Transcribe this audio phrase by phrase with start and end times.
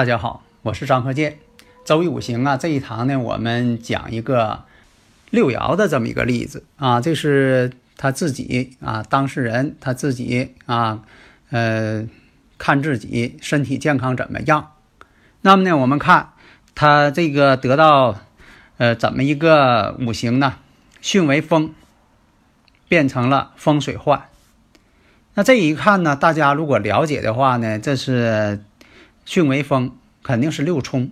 [0.00, 1.36] 大家好，我是张克建。
[1.84, 4.64] 周易五行啊，这一堂呢，我们讲一个
[5.28, 11.02] 六爻的这么一个例子啊，这是他自己啊，当事人他自己啊，
[11.50, 12.08] 呃，
[12.56, 14.72] 看自己身体健康怎么样。
[15.42, 16.30] 那么呢，我们看
[16.74, 18.18] 他这个得到
[18.78, 20.54] 呃怎么一个五行呢？
[21.02, 21.74] 巽为风，
[22.88, 24.22] 变成了风水患。
[25.34, 28.64] 那这一看呢，大家如果了解的话呢，这是。
[29.26, 31.10] 巽为风，肯定是六冲。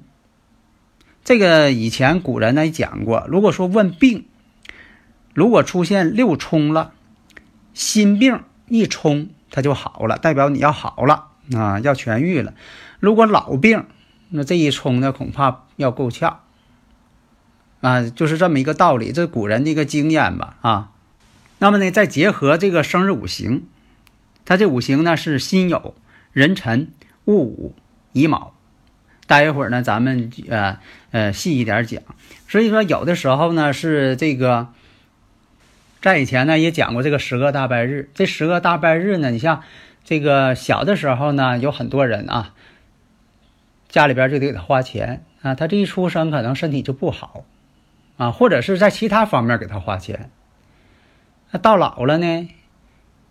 [1.25, 4.27] 这个以前古人呢讲过，如果说问病，
[5.35, 6.93] 如果出现六冲了，
[7.75, 12.55] 心病一冲它就好了，代表你要好了啊，要痊愈了。
[12.99, 13.85] 如果老病，
[14.31, 16.41] 那这一冲呢恐怕要够呛
[17.81, 20.93] 啊，就是这么一个道理，这古人的一个经验吧啊。
[21.59, 23.67] 那么呢，再结合这个生日五行，
[24.45, 25.93] 它这五行呢是辛酉、
[26.33, 26.91] 壬辰、
[27.25, 27.75] 戊午。
[28.13, 28.53] 乙卯，
[29.27, 30.79] 待一会儿呢，咱们呃
[31.11, 32.03] 呃细一点讲。
[32.49, 34.69] 所以说，有的时候呢是这个，
[36.01, 38.11] 在以前呢也讲过这个十个大拜日。
[38.15, 39.63] 这十个大拜日呢，你像
[40.05, 42.55] 这个小的时候呢，有很多人啊，
[43.89, 47.45] 家里边就得给他花钱啊，他这一出生可能身体就不好
[48.17, 50.31] 啊，或者是在其他方面给他花钱。
[51.51, 52.49] 那到老了呢，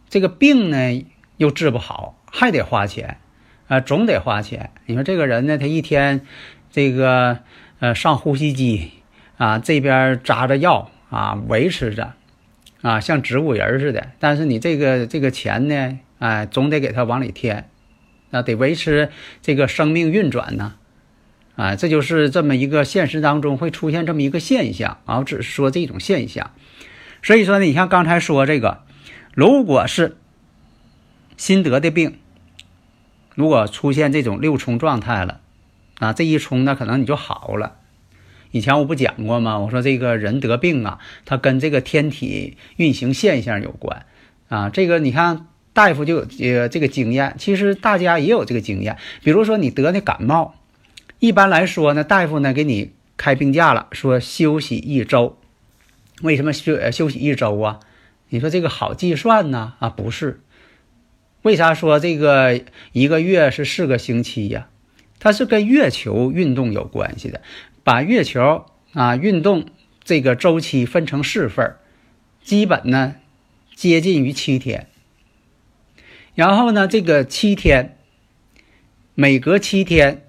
[0.09, 1.05] 这个病呢
[1.37, 3.19] 又治不好，还得花钱。
[3.67, 4.69] 啊，总得花钱。
[4.85, 6.21] 你说这个人呢，他一天
[6.71, 7.39] 这个
[7.79, 8.91] 呃上呼吸机
[9.37, 12.13] 啊，这边扎着药啊，维持着
[12.81, 14.07] 啊，像植物人似的。
[14.19, 17.69] 但是你这个这个钱呢，哎，总得给他往里添，
[18.29, 19.09] 那得维持
[19.41, 20.75] 这个生命运转呢。
[21.57, 26.51] 啊，这就是这么一个现实当中会出现这么一个现象啊，我只是说这种现象。
[27.21, 28.83] 所以说呢，你像刚才说这个，
[29.33, 30.15] 如果是
[31.35, 32.19] 心得的病。
[33.37, 35.41] 如果出现这种六冲状态了，
[35.99, 37.75] 啊，这一冲呢，可能你就好了。
[38.49, 39.59] 以前我不讲过吗？
[39.59, 44.07] 我说这个人得病啊，他跟这个天体运行现象有关
[44.49, 44.71] 啊。
[44.71, 48.97] 这个你看大夫就有呃这个经验，其实大家也有这个经验。
[49.21, 50.55] 比如说你得那感冒，
[51.19, 55.37] 一般来说呢，大夫呢给你开病假了，说休息一周。
[56.23, 57.81] 为什么休休息一周啊？
[58.29, 59.73] 你说这个好计算呢？
[59.77, 60.41] 啊，不是。
[61.47, 62.59] 为啥说这个
[62.91, 64.67] 一个月是四个星期呀？
[65.17, 67.41] 它是跟月球运动有关系的。
[67.85, 69.67] 把月球啊运动
[70.03, 71.77] 这个周期分成四份
[72.43, 73.15] 基本呢
[73.75, 74.87] 接近于七天。
[76.35, 77.97] 然后呢，这个七天
[79.15, 80.25] 每隔七天，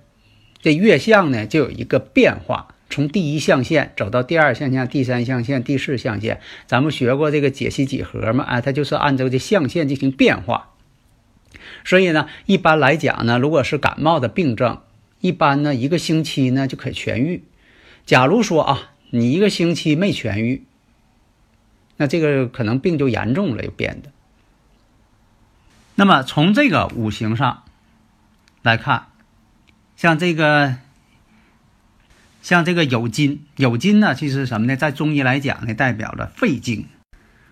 [0.63, 6.41] 这月相呢就有一个变化，从第一象限走到第二象限、第三象限、第四象限。
[6.67, 8.45] 咱们学过这个解析几何嘛？
[8.45, 10.77] 哎，它就是按照这象限进行变化。
[11.85, 14.81] 所以呢，一般来讲呢，如果是感冒的病症，
[15.21, 17.45] 一般呢一个星期呢就可以痊愈。
[18.07, 20.65] 假如说啊，你一个星期没痊愈，
[21.97, 24.11] 那这个可能病就严重了，又变的。
[25.95, 27.65] 那么从这个五行上
[28.63, 29.09] 来看，
[29.97, 30.77] 像这个
[32.41, 34.77] 像这个酉金，酉金呢，其实什么呢？
[34.77, 36.87] 在中医来讲呢，代表着肺经。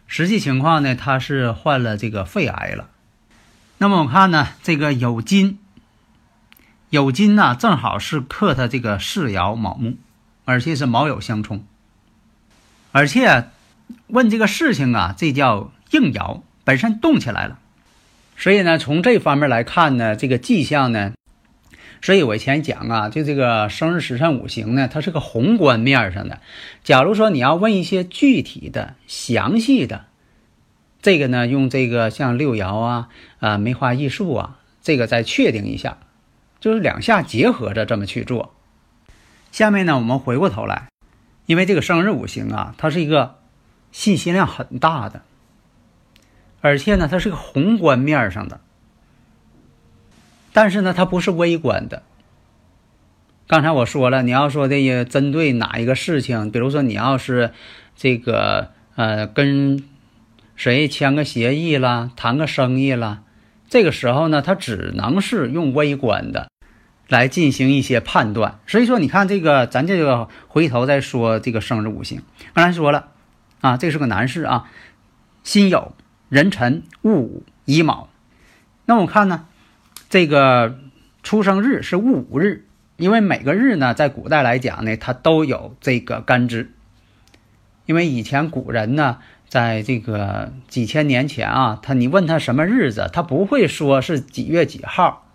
[0.07, 2.91] 实际情况呢，他是患了这个肺癌了。
[3.79, 5.59] 那么我看呢，这个酉金，
[6.91, 9.97] 酉金呢正好是克他这个四爻卯木，
[10.47, 11.63] 而且是卯酉相冲，
[12.93, 13.51] 而且
[14.07, 17.59] 问这个事情啊，这叫应爻本身动起来了，
[18.39, 21.13] 所以呢，从这方面来看呢，这个迹象呢，
[22.01, 26.41] 所以我以前讲啊，就这个生日时辰五行呢，它是个宏观面上的。
[26.83, 30.07] 假如说你要问一些具体的、详细的。
[31.07, 33.09] 这个呢，用这个像六爻啊、
[33.39, 35.99] 啊梅花易数啊，这个再确定一下，
[36.59, 38.53] 就是两下结合着这么去做。
[39.53, 40.89] 下面呢，我们回过头来，
[41.47, 43.37] 因为这个生日五行啊，它是一个
[43.93, 45.23] 信息量很大的，
[46.61, 48.59] 而且呢，它是个宏观面上的，
[50.53, 52.03] 但是呢，它不是微观的。
[53.47, 57.53] 刚才我说了，你要说的针对哪一个事情，比如说你要是
[57.95, 59.85] 这个呃跟
[60.57, 63.23] 谁签个协议了，谈个生意了，
[63.69, 66.49] 这个时候呢，他只能是用微观的
[67.09, 68.59] 来进行一些判断。
[68.67, 72.23] 所以说，你看这个，咱这个回头再说这个生日五行。
[72.55, 73.09] 刚才说了
[73.61, 74.71] 啊，这是个男士啊，
[75.45, 75.91] 辛酉、
[76.31, 78.09] 壬辰、戊午、乙卯。
[78.87, 79.45] 那我看呢，
[80.09, 80.79] 这个
[81.23, 82.65] 出生日是戊午日。
[82.97, 86.73] 因为每个日呢，在古代来讲呢，它都有这个干支。
[87.85, 95.27] 因为以前古人呢，在这个几千年前啊，他你问他什么日子，他不会说是几月几号，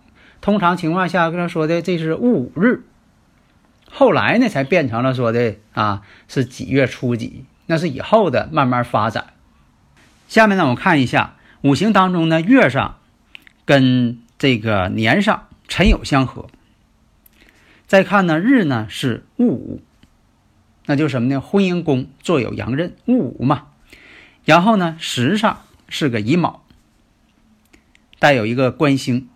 [0.41, 2.83] 通常情况下跟他说的这是戊午日。
[3.89, 9.27] 后来呢，才变成了说的啊是几月初几，那是以后的慢慢发展。
[10.27, 12.97] 下面呢，我看一下五行当中呢，月上
[13.65, 16.47] 跟这个年上辰酉相合。
[17.87, 19.81] 再看呢，日呢是戊午，
[20.85, 21.41] 那就什么呢？
[21.41, 23.67] 婚姻宫坐有阳刃，戊午嘛。
[24.51, 26.65] 然后呢，时上是个乙卯，
[28.19, 29.29] 带有一个官星。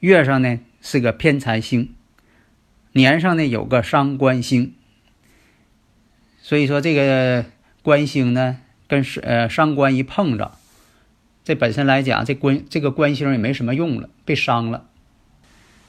[0.00, 1.94] 月上呢是个偏财星，
[2.92, 4.74] 年上呢有个伤官星。
[6.42, 7.46] 所以说这个
[7.80, 10.52] 官星呢跟呃伤官一碰着，
[11.42, 14.84] 这本身来讲，这官这个官星也没什么用了，被伤了。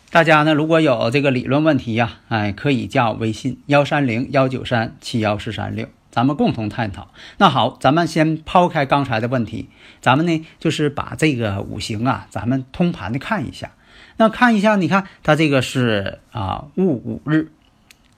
[0.10, 7.12] 大家呢，如果有这个理论问题呀，哎，可以加我微信幺三零幺九三七幺四三六，咱们共同探讨。
[7.38, 9.70] 那好，咱们先抛开刚才的问题，
[10.02, 13.72] 咱们呢就是把这个五行啊，咱们通盘的看一下。
[14.18, 17.52] 那看一下，你看它这个是啊戊午日，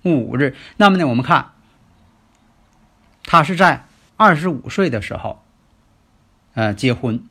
[0.03, 0.55] 戊午日。
[0.77, 1.51] 那么呢，我们看，
[3.23, 3.85] 他是在
[4.17, 5.43] 二十五岁的时候，
[6.53, 7.23] 呃，结婚。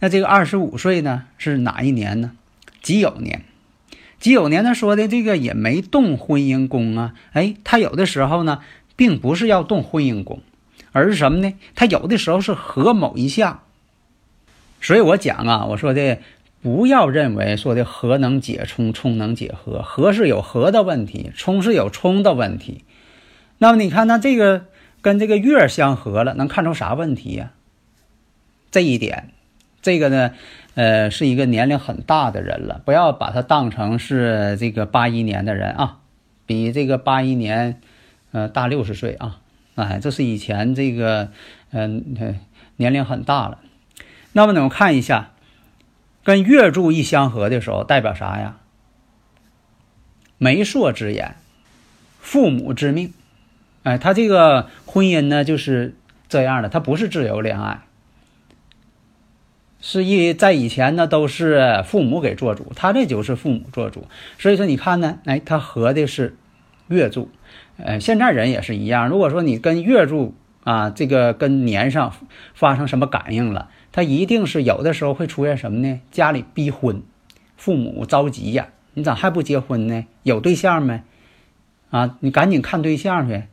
[0.00, 2.32] 那这个二十五岁呢，是哪一年呢？
[2.82, 3.44] 己酉年。
[4.18, 8.60] 己酉年，他说的这个也没动婚姻宫啊，哎，他有的时候呢，
[9.02, 10.38] 并不是要动婚姻宫，
[10.92, 11.54] 而是什么呢？
[11.74, 13.62] 他有的时候是合某一项。
[14.80, 16.18] 所以我讲啊，我说的
[16.60, 22.84] 不要认为说的合能解冲，冲能解合，合是有合的问题，冲是有冲的问题。
[23.58, 24.66] 那么你看，他这个
[25.00, 27.50] 跟这个月相合了，能看出啥问题呀？
[28.70, 29.30] 这一点，
[29.82, 30.30] 这个呢？
[30.76, 35.98] 呃，是一个年龄很大的人了，不要把他当成是这个八一年的人啊，
[36.46, 37.80] 比这个八一年，
[38.32, 39.40] 呃，大六十岁啊，
[39.74, 41.30] 哎，这是以前这个，
[41.70, 42.38] 嗯，
[42.76, 43.58] 年龄很大了。
[44.32, 45.32] 那么呢，我看一下，
[46.24, 48.56] 跟月柱一相合的时候，代表啥呀？
[50.38, 51.36] 媒妁之言，
[52.18, 53.12] 父母之命，
[53.82, 55.94] 哎，他这个婚姻呢就是
[56.28, 57.82] 这样的，他不是自由恋爱。
[59.84, 64.06] 是以在以前呢，都是父母给做主，他这就是父母做主。
[64.38, 66.36] 所以说，你看呢，哎，他合的是
[66.88, 67.30] 月柱，
[67.76, 69.08] 呃，现在人也是一样。
[69.08, 70.34] 如果说你跟月柱
[70.64, 72.14] 啊，这个跟年上
[72.54, 76.00] 发生什么感应了，他一定是有的时候会出现什么呢？
[76.10, 77.02] 家里逼婚，
[77.56, 80.06] 父母着急呀，你咋还不结婚呢？
[80.22, 81.02] 有对象没？
[81.90, 83.44] 啊，你赶紧看对象去，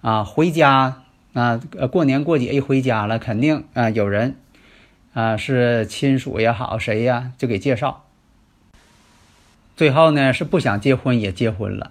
[0.00, 1.02] 啊，回家
[1.32, 1.60] 啊，
[1.90, 4.36] 过年过节一回家了，肯定啊有人。
[5.14, 8.04] 啊，是亲属也好，谁呀就给介绍。
[9.74, 11.90] 最后呢，是不想结婚也结婚了，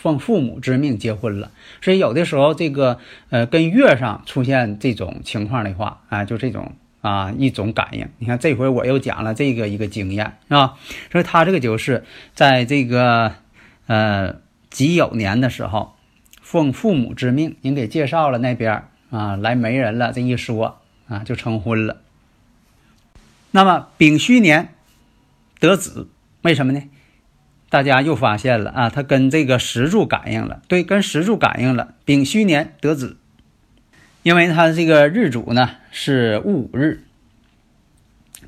[0.00, 1.50] 奉父母之命结婚了。
[1.82, 8.08] 所以有的时候这个呃，跟月上出现这种情况的话，啊，就这种啊一种感应。
[8.18, 10.78] 你看这回我又讲了这个一个经验，是吧？
[11.12, 12.04] 所以他这个就是
[12.34, 13.34] 在这个
[13.86, 14.36] 呃
[14.70, 15.94] 己酉年的时候，
[16.40, 20.78] 奉父母之命，您给介绍了那边啊来媒人了，这一说
[21.08, 21.98] 啊就成婚了。
[23.50, 24.72] 那么丙戌年
[25.58, 26.08] 得子，
[26.42, 26.82] 为什么呢？
[27.70, 31.94] 大家又发现了啊，它跟这个石柱感应了，对，跟石柱感应了。
[32.04, 33.16] 丙戌年得子，
[34.24, 37.04] 因为它这个日主呢是戊午日，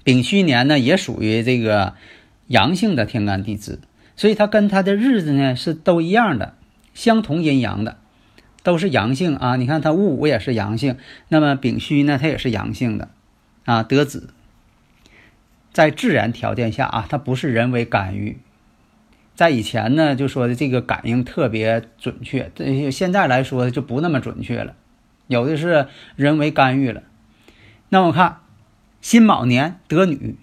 [0.03, 1.95] 丙戌年呢也属于这个
[2.49, 3.79] 阳性的天干地支，
[4.17, 6.55] 所以它跟它的日子呢是都一样的，
[6.93, 7.99] 相同阴阳的，
[8.65, 9.55] 都是阳性啊。
[9.55, 10.97] 你看它戊午也是阳性，
[11.29, 13.09] 那么丙戌呢它也是阳性的
[13.65, 14.31] 啊，得子。
[15.73, 18.39] 在自然条件下啊，它不是人为干预。
[19.35, 24.75] 在以前呢，就说的这个感应特别准确，这现在来说就不那么准确了，
[25.27, 27.03] 有的是人为干预了。
[27.89, 28.39] 那我看
[29.01, 30.37] 辛卯年得女，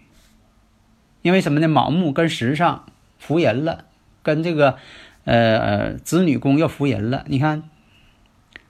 [1.22, 1.68] 因为什么呢？
[1.68, 2.86] 卯木跟时上
[3.18, 3.86] 扶人了，
[4.24, 4.78] 跟这个
[5.24, 7.24] 呃子女宫要扶人了。
[7.28, 7.64] 你看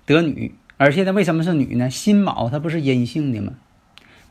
[0.06, 1.90] 得女，而且呢，为什么是女呢？
[1.90, 3.54] 辛卯它不是阴性的吗？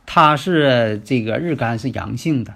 [0.05, 2.55] 它是这个日干是阳性的，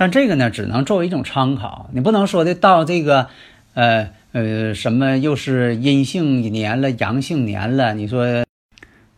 [0.00, 3.26] 但这个呢，只能作为一种参考，你不能说的到这个，
[3.74, 8.42] 呃呃，什么又是阴性年了，阳性年了，你说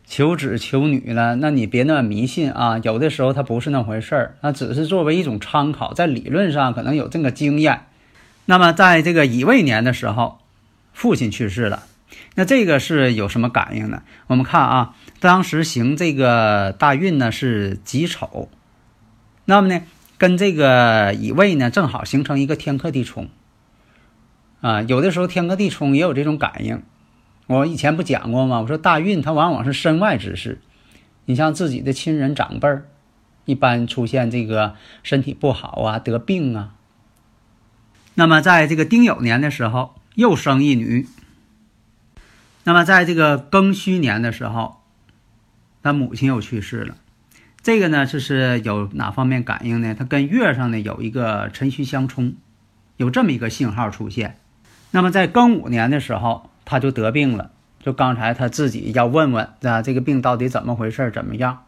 [0.05, 2.77] 求子求女了，那你别那么迷信啊！
[2.83, 7.83] 有的时候它不是那回事儿，那只是作为一种参考，在理论上可能有这个经验。
[8.47, 10.39] 那么在这个乙未年的时候，
[10.91, 11.83] 父亲去世了，
[12.35, 14.03] 那这个是有什么感应呢？
[14.27, 18.49] 我们看啊，当时行这个大运呢是己丑，
[19.45, 19.81] 那么呢？
[20.23, 23.27] 跟这个乙未呢，正好形成一个天克地冲
[24.61, 24.81] 啊。
[24.83, 26.81] 有的时候天克地冲也有这种感应。
[27.47, 28.61] 我以前不讲过吗？
[28.61, 30.61] 我说大运它往往是身外之事。
[31.25, 32.85] 你像自己的亲人长辈儿，
[33.43, 36.73] 一般出现这个身体不好啊，得病啊。
[38.13, 41.05] 那么在这个丁酉年的时候，又生一女。
[42.63, 44.77] 那么在这个庚戌年的时候，
[45.81, 46.95] 他母亲又去世了。
[47.63, 49.95] 这个呢，就是有哪方面感应呢？
[49.97, 52.35] 它跟月上呢有一个辰戌相冲，
[52.97, 54.37] 有这么一个信号出现。
[54.91, 57.51] 那么在庚午年的时候，他就得病了。
[57.79, 61.63] 就刚才他自己要问问啊，这个病到底怎么回事，怎么样？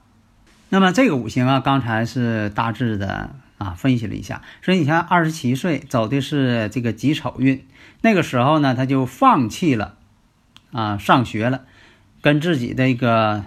[0.67, 4.41] 那么这个五行啊，刚才是大致的啊分析了一下。
[4.61, 7.65] 所以你像二十七岁走的是这个己丑运，
[8.01, 9.95] 那个时候呢，他就放弃了
[10.73, 11.61] 啊上学了，
[12.21, 13.45] 跟自己的一个。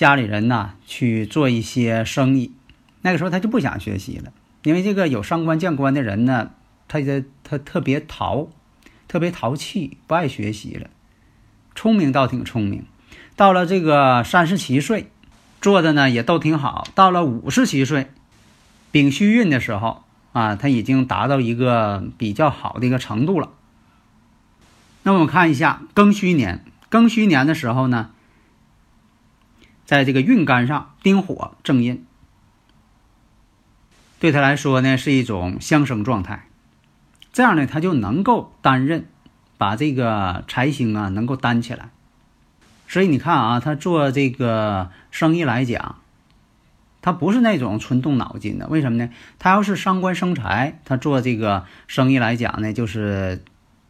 [0.00, 2.54] 家里人呢去做一些生意，
[3.02, 6.52] 那个时候他就不想学习了，因为这个有伤官见官的人呢，
[6.88, 8.48] 他他他特别淘，
[9.08, 10.88] 特别淘气，不爱学习了。
[11.74, 12.86] 聪明倒挺聪明，
[13.36, 15.10] 到了这个三十七岁，
[15.60, 16.88] 做的呢也都挺好。
[16.94, 18.06] 到了五十七岁，
[18.90, 23.50] 丙戌运的时候啊，他已经达到一个比较好的一个程度了。
[25.02, 28.12] 那我们看一下庚戌年，庚戌年的时候呢。
[29.90, 32.06] 在这个运干上，丁火正印，
[34.20, 36.46] 对他来说呢是一种相生状态，
[37.32, 39.06] 这样呢他就能够担任，
[39.58, 41.90] 把这个财星啊能够担起来。
[42.86, 45.96] 所以你看啊，他做这个生意来讲，
[47.02, 48.68] 他不是那种纯动脑筋的。
[48.68, 49.10] 为什么呢？
[49.40, 53.42] 他要是伤官生财，他做这个生意来讲呢，就是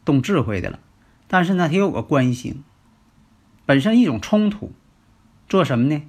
[0.03, 0.79] 动智慧的了。
[1.27, 2.63] 但是呢，他有个官星，
[3.67, 4.71] 本身一种冲突。
[5.51, 6.01] 做什么呢？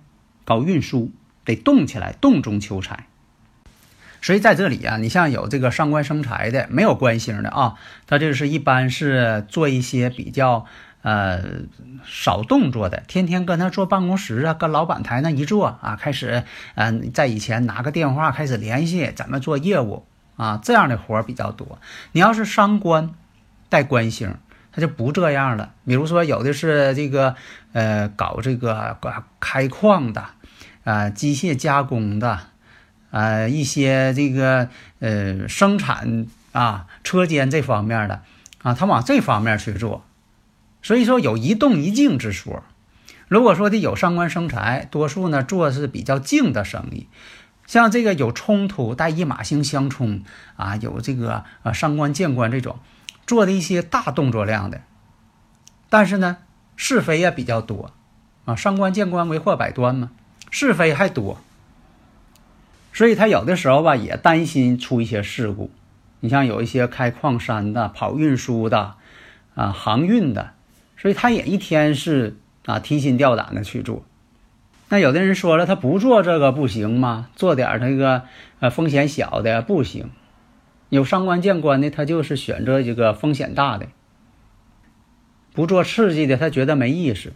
[0.44, 1.10] 搞运输
[1.44, 3.08] 得动起来，动中求财。
[4.20, 7.74] 所以在这里啊，你像有这个上官生财的，没有官星的啊，
[8.06, 10.64] 他这是一般是做一些比较
[11.02, 11.42] 呃
[12.04, 16.44] 少动作的，天天跟他坐办公室啊，跟老板台那一坐啊，开始
[16.76, 20.06] 嗯，在以前拿个电话开始联系怎么做业务
[20.36, 21.80] 啊，这样的活儿比较多。
[22.12, 23.10] 你要是伤官
[23.68, 24.36] 带官星。
[24.72, 25.74] 他就不这样了。
[25.86, 27.36] 比如说，有的是这个，
[27.72, 28.96] 呃，搞这个
[29.38, 30.24] 开矿的，
[30.84, 32.40] 啊，机械加工的，
[33.10, 34.68] 啊，一些这个
[35.00, 38.22] 呃生产啊车间这方面的，
[38.62, 40.04] 啊，他往这方面去做。
[40.82, 42.64] 所以说有一动一静之说。
[43.28, 47.08] 如果说的有上官生财，多数呢做是比较静的生意。
[47.66, 50.22] 像这个有冲突带一马星相冲
[50.56, 52.78] 啊，有这个啊上官见官这种。
[53.26, 54.80] 做的一些大动作量的，
[55.88, 56.38] 但是呢，
[56.76, 57.92] 是非也比较多，
[58.44, 60.10] 啊，上官见官为祸百端嘛，
[60.50, 61.40] 是非还多，
[62.92, 65.70] 所以他有的时候吧也担心出一些事故。
[66.20, 68.94] 你像有一些开矿山的、跑运输的，
[69.54, 70.52] 啊，航运的，
[70.96, 74.04] 所以他也一天是啊提心吊胆的去做。
[74.88, 77.28] 那有的人说了，他不做这个不行吗？
[77.34, 78.22] 做点那个
[78.60, 80.10] 呃风险小的不行。
[80.92, 83.88] 有伤官见官的，他就是选择一个风险大的，
[85.54, 87.32] 不做刺激的，他觉得没意思。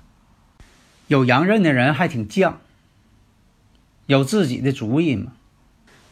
[1.07, 2.57] 有阳刃的人还挺犟，
[4.05, 5.33] 有自己的主意嘛。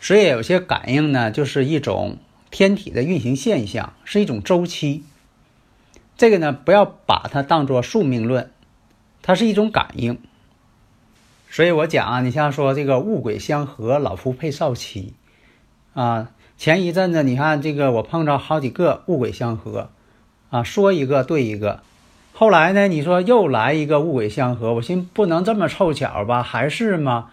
[0.00, 2.16] 所以有些感应呢，就是一种
[2.50, 5.04] 天体的运行现象，是一种周期。
[6.16, 8.50] 这个呢，不要把它当做宿命论，
[9.20, 10.18] 它是一种感应。
[11.50, 15.12] 所以我讲啊，你像说这个物鬼相合，老夫配少妻
[15.92, 16.30] 啊。
[16.56, 19.90] 前一阵子，你看这个，我碰着好几个物鬼相合，
[20.50, 21.80] 啊，说一个对一个。
[22.32, 26.42] 后来呢，你说又来一个物鬼相合，我寻不能这么凑巧吧？
[26.42, 27.30] 还是吗？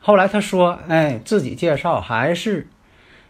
[0.00, 2.68] 后来他说，哎，自己介绍还是，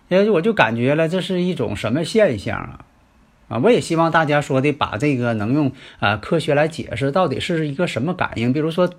[0.09, 2.85] 哎，我就感觉了，这是一种什么现象啊？
[3.49, 8.53] 啊，我也希望大家说的把这个能用啊科学来解释，到底是一个什么感应？
[8.53, 8.91] 比如说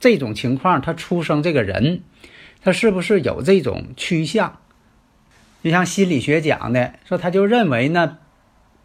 [0.00, 2.02] 这种情况，他出生这个人，
[2.62, 4.58] 他是不是有这种趋向？
[5.62, 8.18] 就像心理学讲的，说他就认为呢，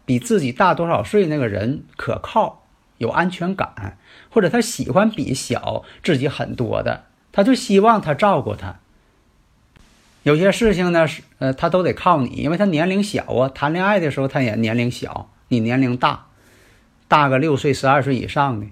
[0.04, 2.64] 比自己大多少岁那个人可靠、
[2.98, 3.98] 有安全感，
[4.30, 8.76] 或者他喜欢比小自己很多的，他就希望他照顾他。
[10.22, 16.26] 有些事情呢是呃，他都得靠你，因为他年龄小啊，谈恋爱的时候他也年龄小，你年龄大，
[17.06, 18.66] 大个六岁、十二岁以上的，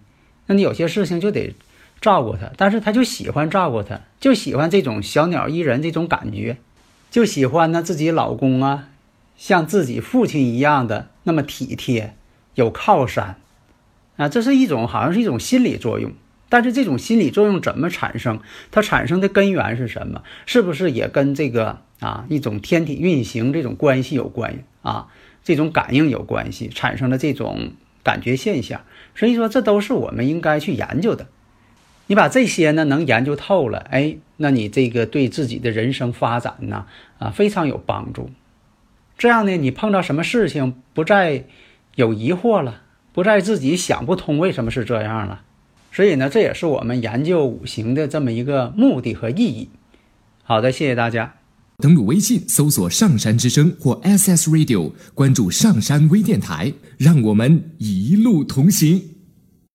[0.47, 1.55] 那你有些事情就得
[2.01, 6.59] 照顾他，但是他就喜欢照顾他，就喜欢这种小鸟依人这种感觉，
[7.17, 8.91] 就喜欢呢自己老公啊，
[9.39, 12.15] 像自己父亲一样的那么体贴，
[12.55, 13.37] 有靠山，
[14.19, 16.13] 啊，这是一种好像是一种心理作用。
[16.51, 18.41] 但是这种心理作用怎么产生？
[18.71, 20.25] 它产生的根源是什么？
[20.45, 25.09] 是不是也跟这个啊一种天体运行这种关系有关系啊？
[25.43, 27.71] 这种感应有关系，产生了这种
[28.05, 28.83] 感觉现象。
[29.15, 31.29] 所以说，这都是我们应该去研究的。
[32.09, 36.87] 你把这些呢能研究透了，哎，那你这个对自己的人生发展呢
[37.19, 38.31] 啊非常有帮助。
[39.19, 41.45] 这样呢，你碰到什么事情不再
[41.95, 42.83] 有疑惑了，
[43.13, 45.43] 不再自己想不通为什么是这样了。
[45.91, 49.71] 所以呢，这也是我们研究五行的这么一个目的和意义。
[50.43, 51.35] 好的，谢谢大家。
[51.79, 59.16] 登录微信搜索“上山之声”或 SS Radio，关注上山微电台，让我们一路同行。